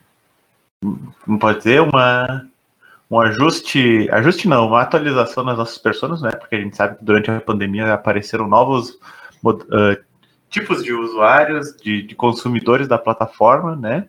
[1.27, 2.47] não pode dizer, uma
[3.11, 6.31] um ajuste, ajuste não, uma atualização nas nossas pessoas, né?
[6.31, 8.99] Porque a gente sabe que durante a pandemia apareceram novos
[10.49, 14.09] tipos de usuários, de, de, consumidores da plataforma, né?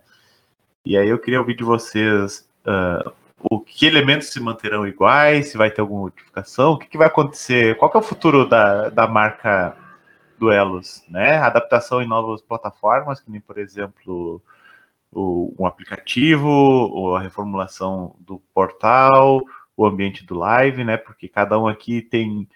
[0.86, 5.58] E aí eu queria ouvir de vocês uh, o que elementos se manterão iguais, se
[5.58, 9.08] vai ter alguma modificação, o que, que vai acontecer, qual é o futuro da, da
[9.08, 9.78] marca
[10.38, 11.38] Duelos, né?
[11.38, 14.42] Adaptação em novas plataformas, que nem, por exemplo,
[15.10, 19.42] o, um aplicativo, ou a reformulação do portal,
[19.78, 20.98] o ambiente do live, né?
[20.98, 22.48] Porque cada um aqui tem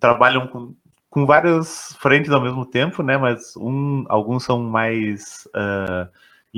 [0.00, 0.74] trabalham com,
[1.10, 3.18] com várias frentes ao mesmo tempo, né?
[3.18, 6.08] Mas um, alguns são mais uh,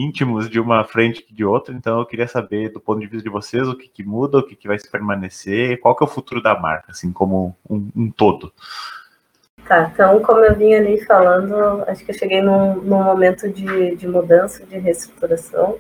[0.00, 3.22] íntimos de uma frente que de outra, então eu queria saber do ponto de vista
[3.22, 6.06] de vocês o que, que muda, o que, que vai se permanecer, qual que é
[6.06, 8.52] o futuro da marca, assim, como um, um todo.
[9.66, 13.94] Tá, então como eu vinha ali falando, acho que eu cheguei num, num momento de,
[13.94, 15.76] de mudança, de reestruturação.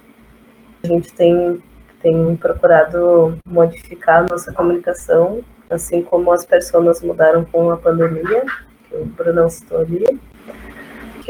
[0.84, 1.62] A gente tem,
[2.02, 8.44] tem procurado modificar a nossa comunicação, assim como as pessoas mudaram com a pandemia,
[8.88, 10.04] que o Bruno citou ali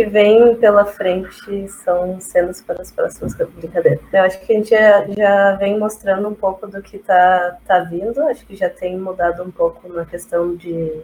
[0.01, 4.01] que vem pela frente são cenas para as próximas brincadeiras.
[4.11, 7.81] Eu acho que a gente já, já vem mostrando um pouco do que está tá
[7.81, 11.03] vindo, acho que já tem mudado um pouco na questão de,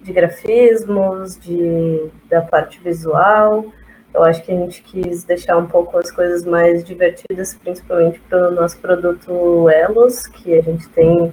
[0.00, 3.66] de grafismos, de, da parte visual.
[4.14, 8.48] Eu acho que a gente quis deixar um pouco as coisas mais divertidas, principalmente para
[8.48, 11.30] o nosso produto Elos, que a gente tem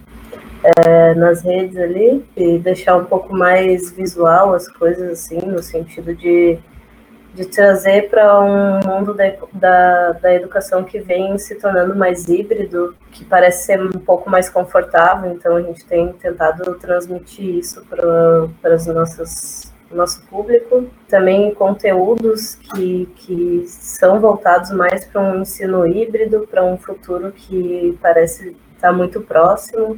[0.85, 6.13] é, nas redes ali, e deixar um pouco mais visual as coisas, assim, no sentido
[6.13, 6.59] de
[7.35, 12.95] de trazer para um mundo da, da, da, educação que vem se tornando mais híbrido,
[13.11, 18.73] que parece ser um pouco mais confortável, então a gente tem tentado transmitir isso para
[18.73, 26.47] os nossos nosso público, também conteúdos que, que são voltados mais para um ensino híbrido,
[26.49, 29.97] para um futuro que parece estar tá muito próximo.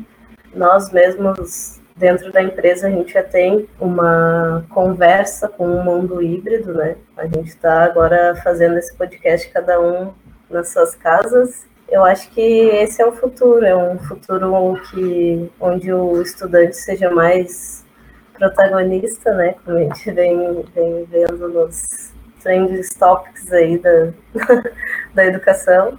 [0.53, 6.21] Nós mesmos dentro da empresa a gente já tem uma conversa com o um mundo
[6.21, 6.95] híbrido, né?
[7.17, 10.13] A gente está agora fazendo esse podcast cada um
[10.49, 11.65] nas suas casas.
[11.89, 17.09] Eu acho que esse é o futuro, é um futuro que onde o estudante seja
[17.09, 17.85] mais
[18.33, 19.55] protagonista, né?
[19.65, 24.13] Como a gente vem, vem vendo nos trends topics aí da,
[25.13, 25.97] da educação.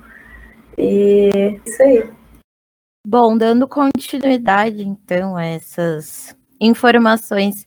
[0.76, 2.17] E isso aí.
[3.04, 7.66] Bom, dando continuidade, então, a essas informações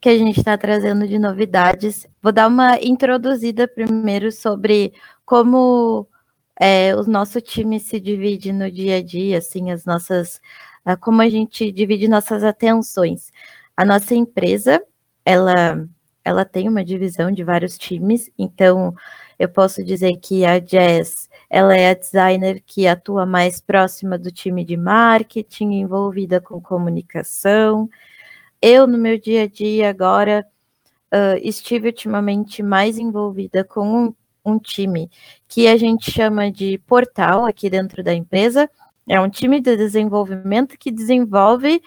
[0.00, 4.92] que a gente está trazendo de novidades, vou dar uma introduzida primeiro sobre
[5.24, 6.08] como
[6.60, 10.40] é, o nosso time se divide no dia a dia, assim, as nossas,
[11.00, 13.30] como a gente divide nossas atenções.
[13.76, 14.82] A nossa empresa,
[15.24, 15.88] ela,
[16.24, 18.94] ela tem uma divisão de vários times, então
[19.38, 24.32] eu posso dizer que a Jazz ela é a designer que atua mais próxima do
[24.32, 27.90] time de marketing, envolvida com comunicação.
[28.60, 30.46] Eu, no meu dia a dia, agora,
[31.12, 35.10] uh, estive ultimamente mais envolvida com um time
[35.46, 38.66] que a gente chama de portal aqui dentro da empresa.
[39.06, 41.82] É um time de desenvolvimento que desenvolve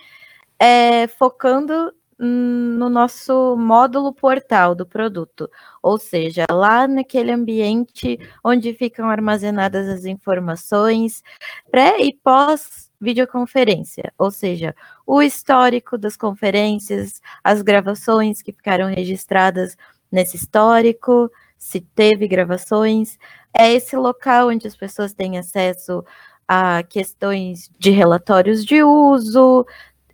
[0.59, 5.49] é, focando no nosso módulo portal do produto,
[5.83, 11.21] ou seja, lá naquele ambiente onde ficam armazenadas as informações
[11.69, 14.73] pré e pós videoconferência, ou seja,
[15.05, 19.77] o histórico das conferências, as gravações que ficaram registradas
[20.11, 23.17] nesse histórico, se teve gravações,
[23.53, 26.03] é esse local onde as pessoas têm acesso
[26.47, 29.61] a questões de relatórios de uso.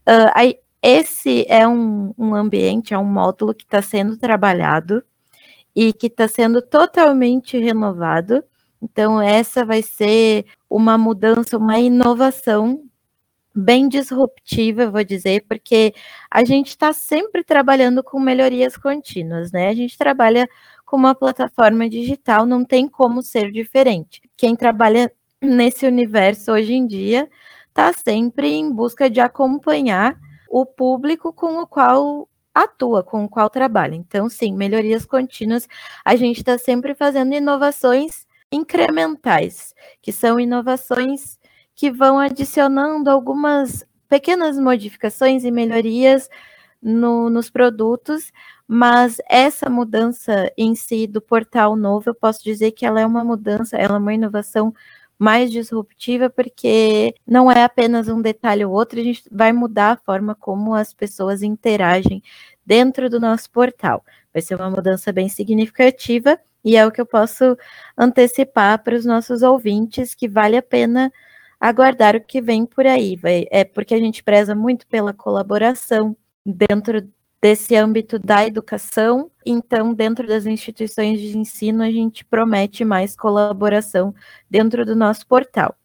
[0.08, 5.04] Uh, esse é um, um ambiente, é um módulo que está sendo trabalhado
[5.76, 8.44] e que está sendo totalmente renovado.
[8.82, 12.84] Então, essa vai ser uma mudança, uma inovação
[13.54, 15.94] bem disruptiva, vou dizer, porque
[16.30, 19.68] a gente está sempre trabalhando com melhorias contínuas, né?
[19.70, 20.48] A gente trabalha
[20.86, 24.22] com uma plataforma digital, não tem como ser diferente.
[24.38, 27.30] Quem trabalha nesse universo hoje em dia
[27.70, 30.18] está sempre em busca de acompanhar
[30.52, 33.96] o público com o qual atua, com o qual trabalha.
[33.96, 35.68] Então, sim, melhorias contínuas.
[36.04, 41.40] A gente está sempre fazendo inovações incrementais, que são inovações
[41.74, 46.30] que vão adicionando algumas pequenas modificações e melhorias
[46.82, 48.30] no, nos produtos,
[48.68, 53.24] mas essa mudança em si do portal novo, eu posso dizer que ela é uma
[53.24, 54.74] mudança, ela é uma inovação
[55.22, 59.98] mais disruptiva, porque não é apenas um detalhe ou outro, a gente vai mudar a
[59.98, 62.24] forma como as pessoas interagem
[62.66, 64.04] dentro do nosso portal.
[64.34, 67.56] Vai ser uma mudança bem significativa e é o que eu posso
[67.96, 71.14] antecipar para os nossos ouvintes que vale a pena
[71.60, 73.16] aguardar o que vem por aí.
[73.52, 77.08] É porque a gente preza muito pela colaboração dentro
[77.42, 79.32] desse âmbito da educação.
[79.46, 84.14] Então, dentro das instituições de ensino, a gente promete mais colaboração
[84.50, 85.76] dentro do nosso portal.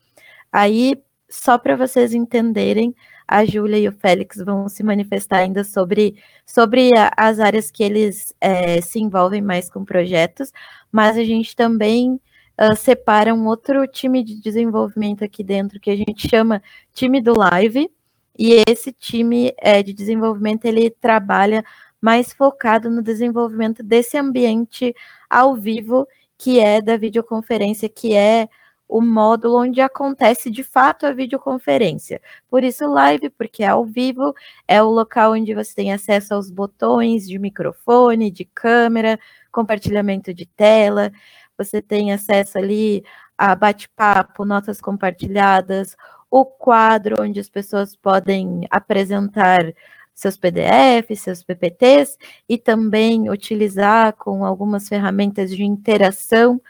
[0.53, 2.95] Aí, só para vocês entenderem,
[3.27, 8.33] a Júlia e o Félix vão se manifestar ainda sobre, sobre as áreas que eles
[8.41, 10.53] é, se envolvem mais com projetos,
[10.93, 12.21] mas a gente também
[12.61, 16.63] uh, separa um outro time de desenvolvimento aqui dentro que a gente chama
[16.95, 17.91] time do live,
[18.39, 21.65] e esse time é, de desenvolvimento ele trabalha
[22.01, 24.95] mais focado no desenvolvimento desse ambiente
[25.29, 26.07] ao vivo
[26.39, 28.49] que é da videoconferência, que é
[28.89, 32.21] o módulo onde acontece de fato a videoconferência.
[32.49, 34.35] Por isso, live, porque é ao vivo,
[34.69, 39.19] é o local onde você tem acesso aos botões de microfone, de câmera,
[39.51, 41.11] compartilhamento de tela,
[41.59, 43.03] você tem acesso ali
[43.37, 45.97] a bate-papo, notas compartilhadas,
[46.31, 49.73] o quadro onde as pessoas podem apresentar
[50.15, 52.17] seus PDFs, seus PPTs
[52.49, 56.61] e também utilizar com algumas ferramentas de interação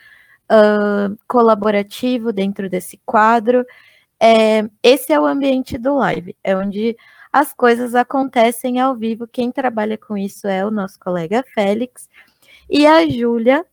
[0.51, 3.65] uh, colaborativo dentro desse quadro.
[4.21, 6.97] É, esse é o ambiente do live, é onde
[7.33, 9.29] as coisas acontecem ao vivo.
[9.29, 12.09] Quem trabalha com isso é o nosso colega Félix
[12.69, 13.65] e a Júlia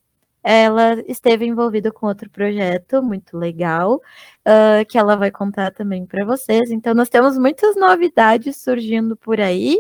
[0.44, 6.26] ela esteve envolvida com outro projeto muito legal, uh, que ela vai contar também para
[6.26, 6.70] vocês.
[6.70, 9.80] Então, nós temos muitas novidades surgindo por aí.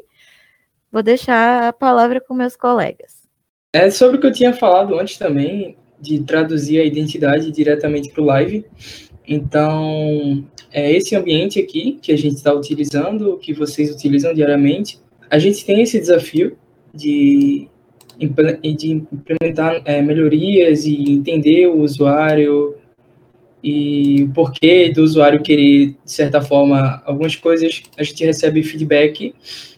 [0.91, 3.27] Vou deixar a palavra com meus colegas.
[3.73, 8.21] É sobre o que eu tinha falado antes também, de traduzir a identidade diretamente para
[8.21, 8.65] o live.
[9.27, 14.99] Então, é esse ambiente aqui que a gente está utilizando, que vocês utilizam diariamente.
[15.29, 16.57] A gente tem esse desafio
[16.93, 17.67] de
[18.17, 22.75] de implementar é, melhorias e entender o usuário
[23.63, 29.33] e o porquê do usuário querer, de certa forma, algumas coisas a gente recebe feedback.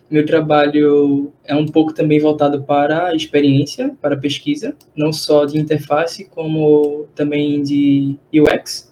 [0.10, 5.46] Meu trabalho é um pouco também voltado para a experiência, para a pesquisa, não só
[5.46, 8.92] de interface, como também de UX.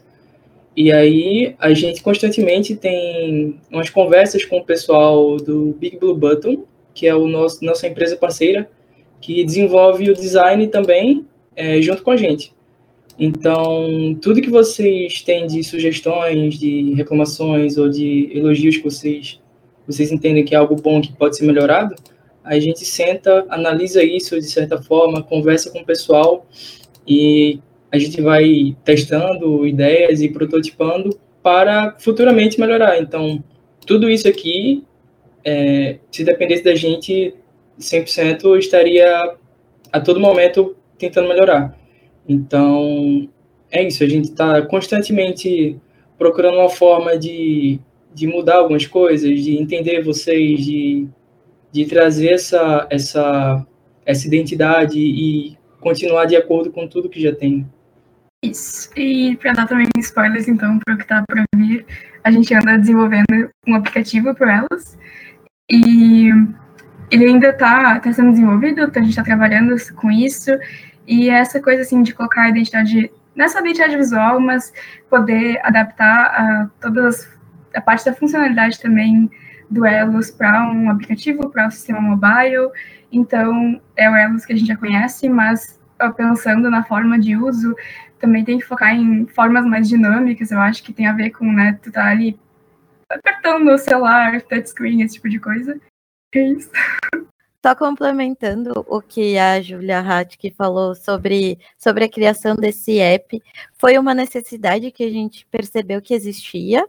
[0.76, 6.66] E aí a gente constantemente tem umas conversas com o pessoal do Big Blue Button,
[6.94, 8.70] que é o nosso nossa empresa parceira,
[9.24, 12.54] que desenvolve o design também é, junto com a gente.
[13.18, 19.40] Então, tudo que vocês têm de sugestões, de reclamações ou de elogios que vocês,
[19.88, 21.95] vocês entendem que é algo bom que pode ser melhorado,
[22.43, 26.45] a gente senta, analisa isso de certa forma, conversa com o pessoal
[27.08, 27.62] e
[27.93, 33.00] a gente vai testando ideias e prototipando para futuramente melhorar.
[33.00, 33.41] Então,
[33.88, 34.84] tudo isso aqui,
[35.45, 37.34] é, se dependesse da gente,
[37.80, 39.36] 100% estaria
[39.91, 41.78] a todo momento tentando melhorar.
[42.28, 43.30] Então,
[43.71, 45.80] é isso, a gente está constantemente
[46.17, 47.80] procurando uma forma de,
[48.13, 51.07] de mudar algumas coisas, de entender vocês, de,
[51.71, 53.65] de trazer essa, essa,
[54.05, 57.67] essa identidade e continuar de acordo com tudo que já tem.
[58.43, 58.89] Isso.
[58.97, 61.86] E para dar também spoilers, então, para o que está para vir,
[62.24, 64.97] a gente anda desenvolvendo um aplicativo para elas.
[65.69, 66.30] E
[67.14, 70.49] ele ainda está tá sendo desenvolvido, a gente está trabalhando com isso.
[71.05, 74.74] E essa coisa, assim, de colocar a identidade, nessa identidade visual, mas
[75.11, 77.32] poder adaptar a todas
[77.76, 79.30] a parte da funcionalidade também
[79.70, 82.72] do Elos para um aplicativo, para o um sistema mobile.
[83.11, 85.80] Então, é o Elos que a gente já conhece, mas
[86.18, 87.76] pensando na forma de uso,
[88.20, 91.45] também tem que focar em formas mais dinâmicas, eu acho que tem a ver com,
[91.51, 92.39] né, tu tá ali
[93.07, 95.80] apertando o celular, touchscreen, esse tipo de coisa.
[96.34, 96.70] É isso.
[97.66, 103.42] Só complementando o que a Julia Hatke falou sobre, sobre a criação desse app,
[103.76, 106.86] foi uma necessidade que a gente percebeu que existia,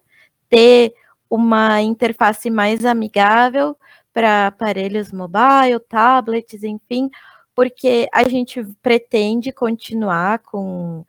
[0.49, 0.93] ter
[1.31, 3.77] uma interface mais amigável
[4.13, 7.09] para aparelhos mobile, tablets, enfim,
[7.55, 11.05] porque a gente pretende continuar com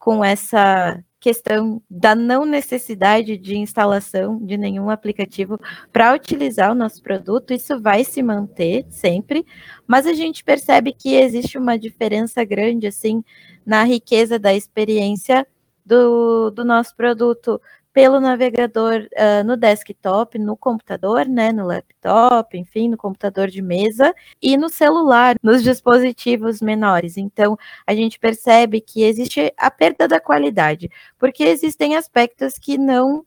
[0.00, 5.58] com essa questão da não necessidade de instalação de nenhum aplicativo
[5.92, 9.44] para utilizar o nosso produto, isso vai se manter sempre,
[9.86, 13.22] mas a gente percebe que existe uma diferença grande assim
[13.64, 15.46] na riqueza da experiência
[15.84, 17.60] do, do nosso produto
[17.92, 24.14] pelo navegador uh, no desktop, no computador, né, no laptop, enfim, no computador de mesa
[24.40, 27.16] e no celular, nos dispositivos menores.
[27.16, 33.24] Então, a gente percebe que existe a perda da qualidade, porque existem aspectos que não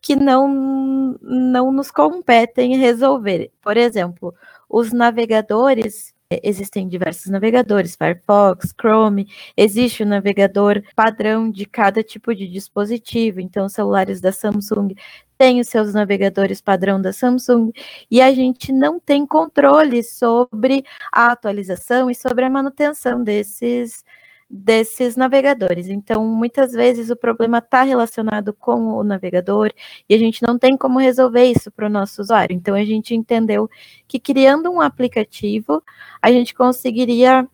[0.00, 3.50] que não não nos competem resolver.
[3.60, 4.34] Por exemplo,
[4.68, 12.48] os navegadores existem diversos navegadores, Firefox, Chrome, existe o navegador padrão de cada tipo de
[12.48, 14.94] dispositivo, então celulares da Samsung
[15.38, 17.70] têm os seus navegadores padrão da Samsung,
[18.10, 24.04] e a gente não tem controle sobre a atualização e sobre a manutenção desses
[24.48, 25.88] desses navegadores.
[25.88, 29.72] Então, muitas vezes o problema está relacionado com o navegador
[30.08, 32.54] e a gente não tem como resolver isso para o nosso usuário.
[32.54, 33.68] Então, a gente entendeu
[34.06, 35.82] que criando um aplicativo,
[36.22, 37.48] a gente conseguiria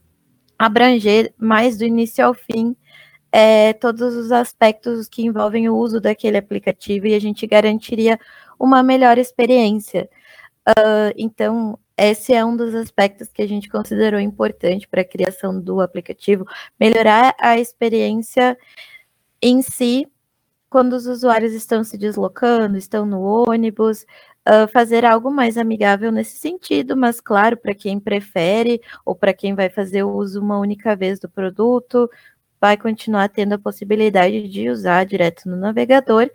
[0.58, 2.76] abranger mais do início ao fim
[3.32, 8.20] é, todos os aspectos que envolvem o uso daquele aplicativo e a gente garantiria
[8.60, 10.08] uma melhor experiência.
[10.68, 15.58] Uh, então, esse é um dos aspectos que a gente considerou importante para a criação
[15.60, 16.44] do aplicativo,
[16.78, 18.56] melhorar a experiência
[19.40, 20.06] em si
[20.70, 24.06] quando os usuários estão se deslocando, estão no ônibus,
[24.48, 29.54] uh, fazer algo mais amigável nesse sentido, mas claro, para quem prefere ou para quem
[29.54, 32.08] vai fazer uso uma única vez do produto,
[32.60, 36.30] vai continuar tendo a possibilidade de usar direto no navegador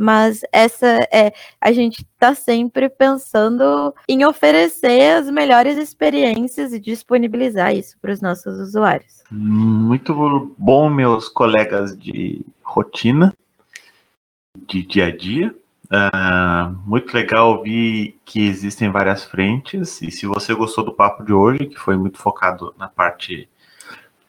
[0.00, 7.74] mas essa é a gente está sempre pensando em oferecer as melhores experiências e disponibilizar
[7.74, 9.22] isso para os nossos usuários.
[9.30, 13.34] Muito bom, meus colegas de rotina,
[14.66, 15.54] de dia a dia.
[15.92, 20.00] Uh, muito legal ouvir que existem várias frentes.
[20.00, 23.49] E se você gostou do papo de hoje, que foi muito focado na parte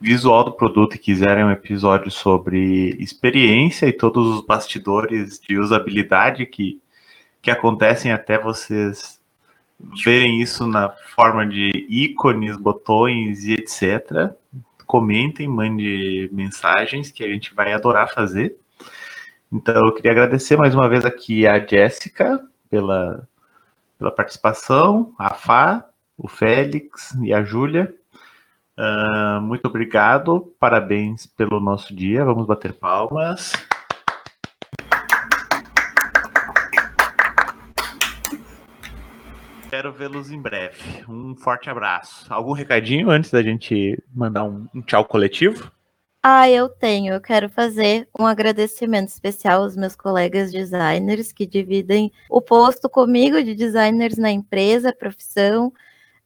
[0.02, 6.48] visual do produto e quiserem um episódio sobre experiência e todos os bastidores de usabilidade
[6.48, 6.82] que,
[7.40, 9.22] que acontecem até vocês
[10.04, 14.34] verem isso na forma de ícones, botões e etc.
[14.88, 18.58] Comentem, mande mensagens que a gente vai adorar fazer.
[19.52, 23.28] Então eu queria agradecer mais uma vez aqui a Jéssica pela,
[24.00, 25.86] pela participação, a Fá,
[26.18, 27.94] o Félix e a Júlia.
[28.82, 32.26] Uh, muito obrigado, parabéns pelo nosso dia.
[32.26, 33.54] Vamos bater palmas.
[39.62, 41.06] Espero vê-los em breve.
[41.08, 42.26] Um forte abraço.
[42.34, 45.72] Algum recadinho antes da gente mandar um, um tchau coletivo?
[46.24, 47.14] Ah, eu tenho.
[47.14, 53.44] Eu quero fazer um agradecimento especial aos meus colegas designers que dividem o posto comigo
[53.44, 55.72] de designers na empresa, profissão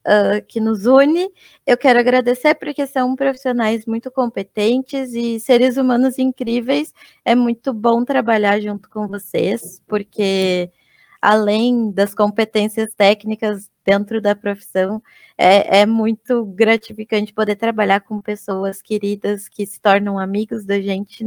[0.06, 1.30] uh, que nos une.
[1.66, 6.94] Eu quero agradecer porque são profissionais muito competentes e seres humanos incríveis.
[7.24, 10.72] É muito bom trabalhar junto com vocês, porque
[11.22, 15.02] além das competências técnicas dentro da profissão,
[15.38, 21.24] é, é, muito gratificante poder trabalhar com pessoas queridas que se tornam amigos da gente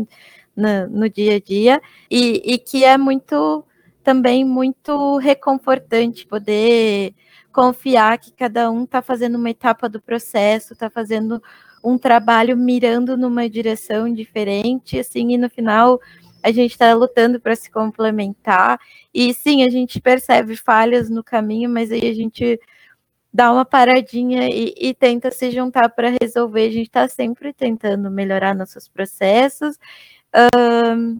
[0.56, 3.64] no, no dia a dia e, e, que é muito
[4.02, 7.14] também muito reconfortante poder
[7.52, 11.42] confiar que cada um está fazendo uma etapa do processo, está fazendo
[11.82, 16.00] um trabalho mirando numa direção diferente, assim, e no final
[16.42, 18.78] a gente está lutando para se complementar.
[19.12, 22.60] E sim, a gente percebe falhas no caminho, mas aí a gente
[23.32, 26.68] dá uma paradinha e, e tenta se juntar para resolver.
[26.68, 29.78] A gente está sempre tentando melhorar nossos processos.
[30.56, 31.18] Um,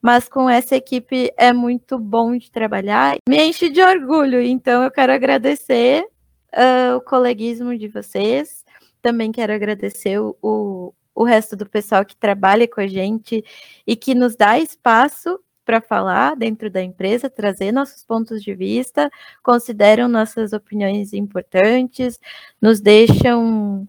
[0.00, 3.16] mas com essa equipe é muito bom de trabalhar.
[3.28, 6.04] Me enche de orgulho, então eu quero agradecer
[6.52, 8.64] uh, o coleguismo de vocês.
[9.02, 13.44] Também quero agradecer o, o, resto do pessoal que trabalha com a gente
[13.86, 19.10] e que nos dá espaço para falar dentro da empresa, trazer nossos pontos de vista,
[19.42, 22.18] consideram nossas opiniões importantes,
[22.60, 23.86] nos deixam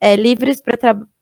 [0.00, 0.76] é, livres para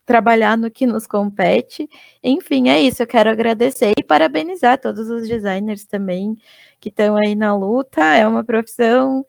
[0.09, 1.87] trabalhar no que nos compete.
[2.23, 3.03] Enfim, é isso.
[3.03, 6.35] Eu quero agradecer e parabenizar todos os designers também
[6.79, 8.01] que estão aí na luta.
[8.01, 9.19] É uma profissão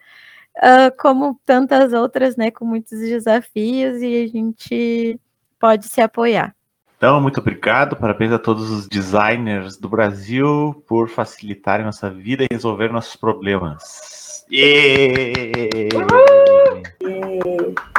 [0.57, 5.21] uh, como tantas outras, né, com muitos desafios e a gente
[5.59, 6.57] pode se apoiar.
[6.97, 12.49] Então, muito obrigado, parabéns a todos os designers do Brasil por facilitarem nossa vida e
[12.51, 14.47] resolver nossos problemas.
[14.51, 15.61] Yeah!
[17.03, 17.90] Yeah.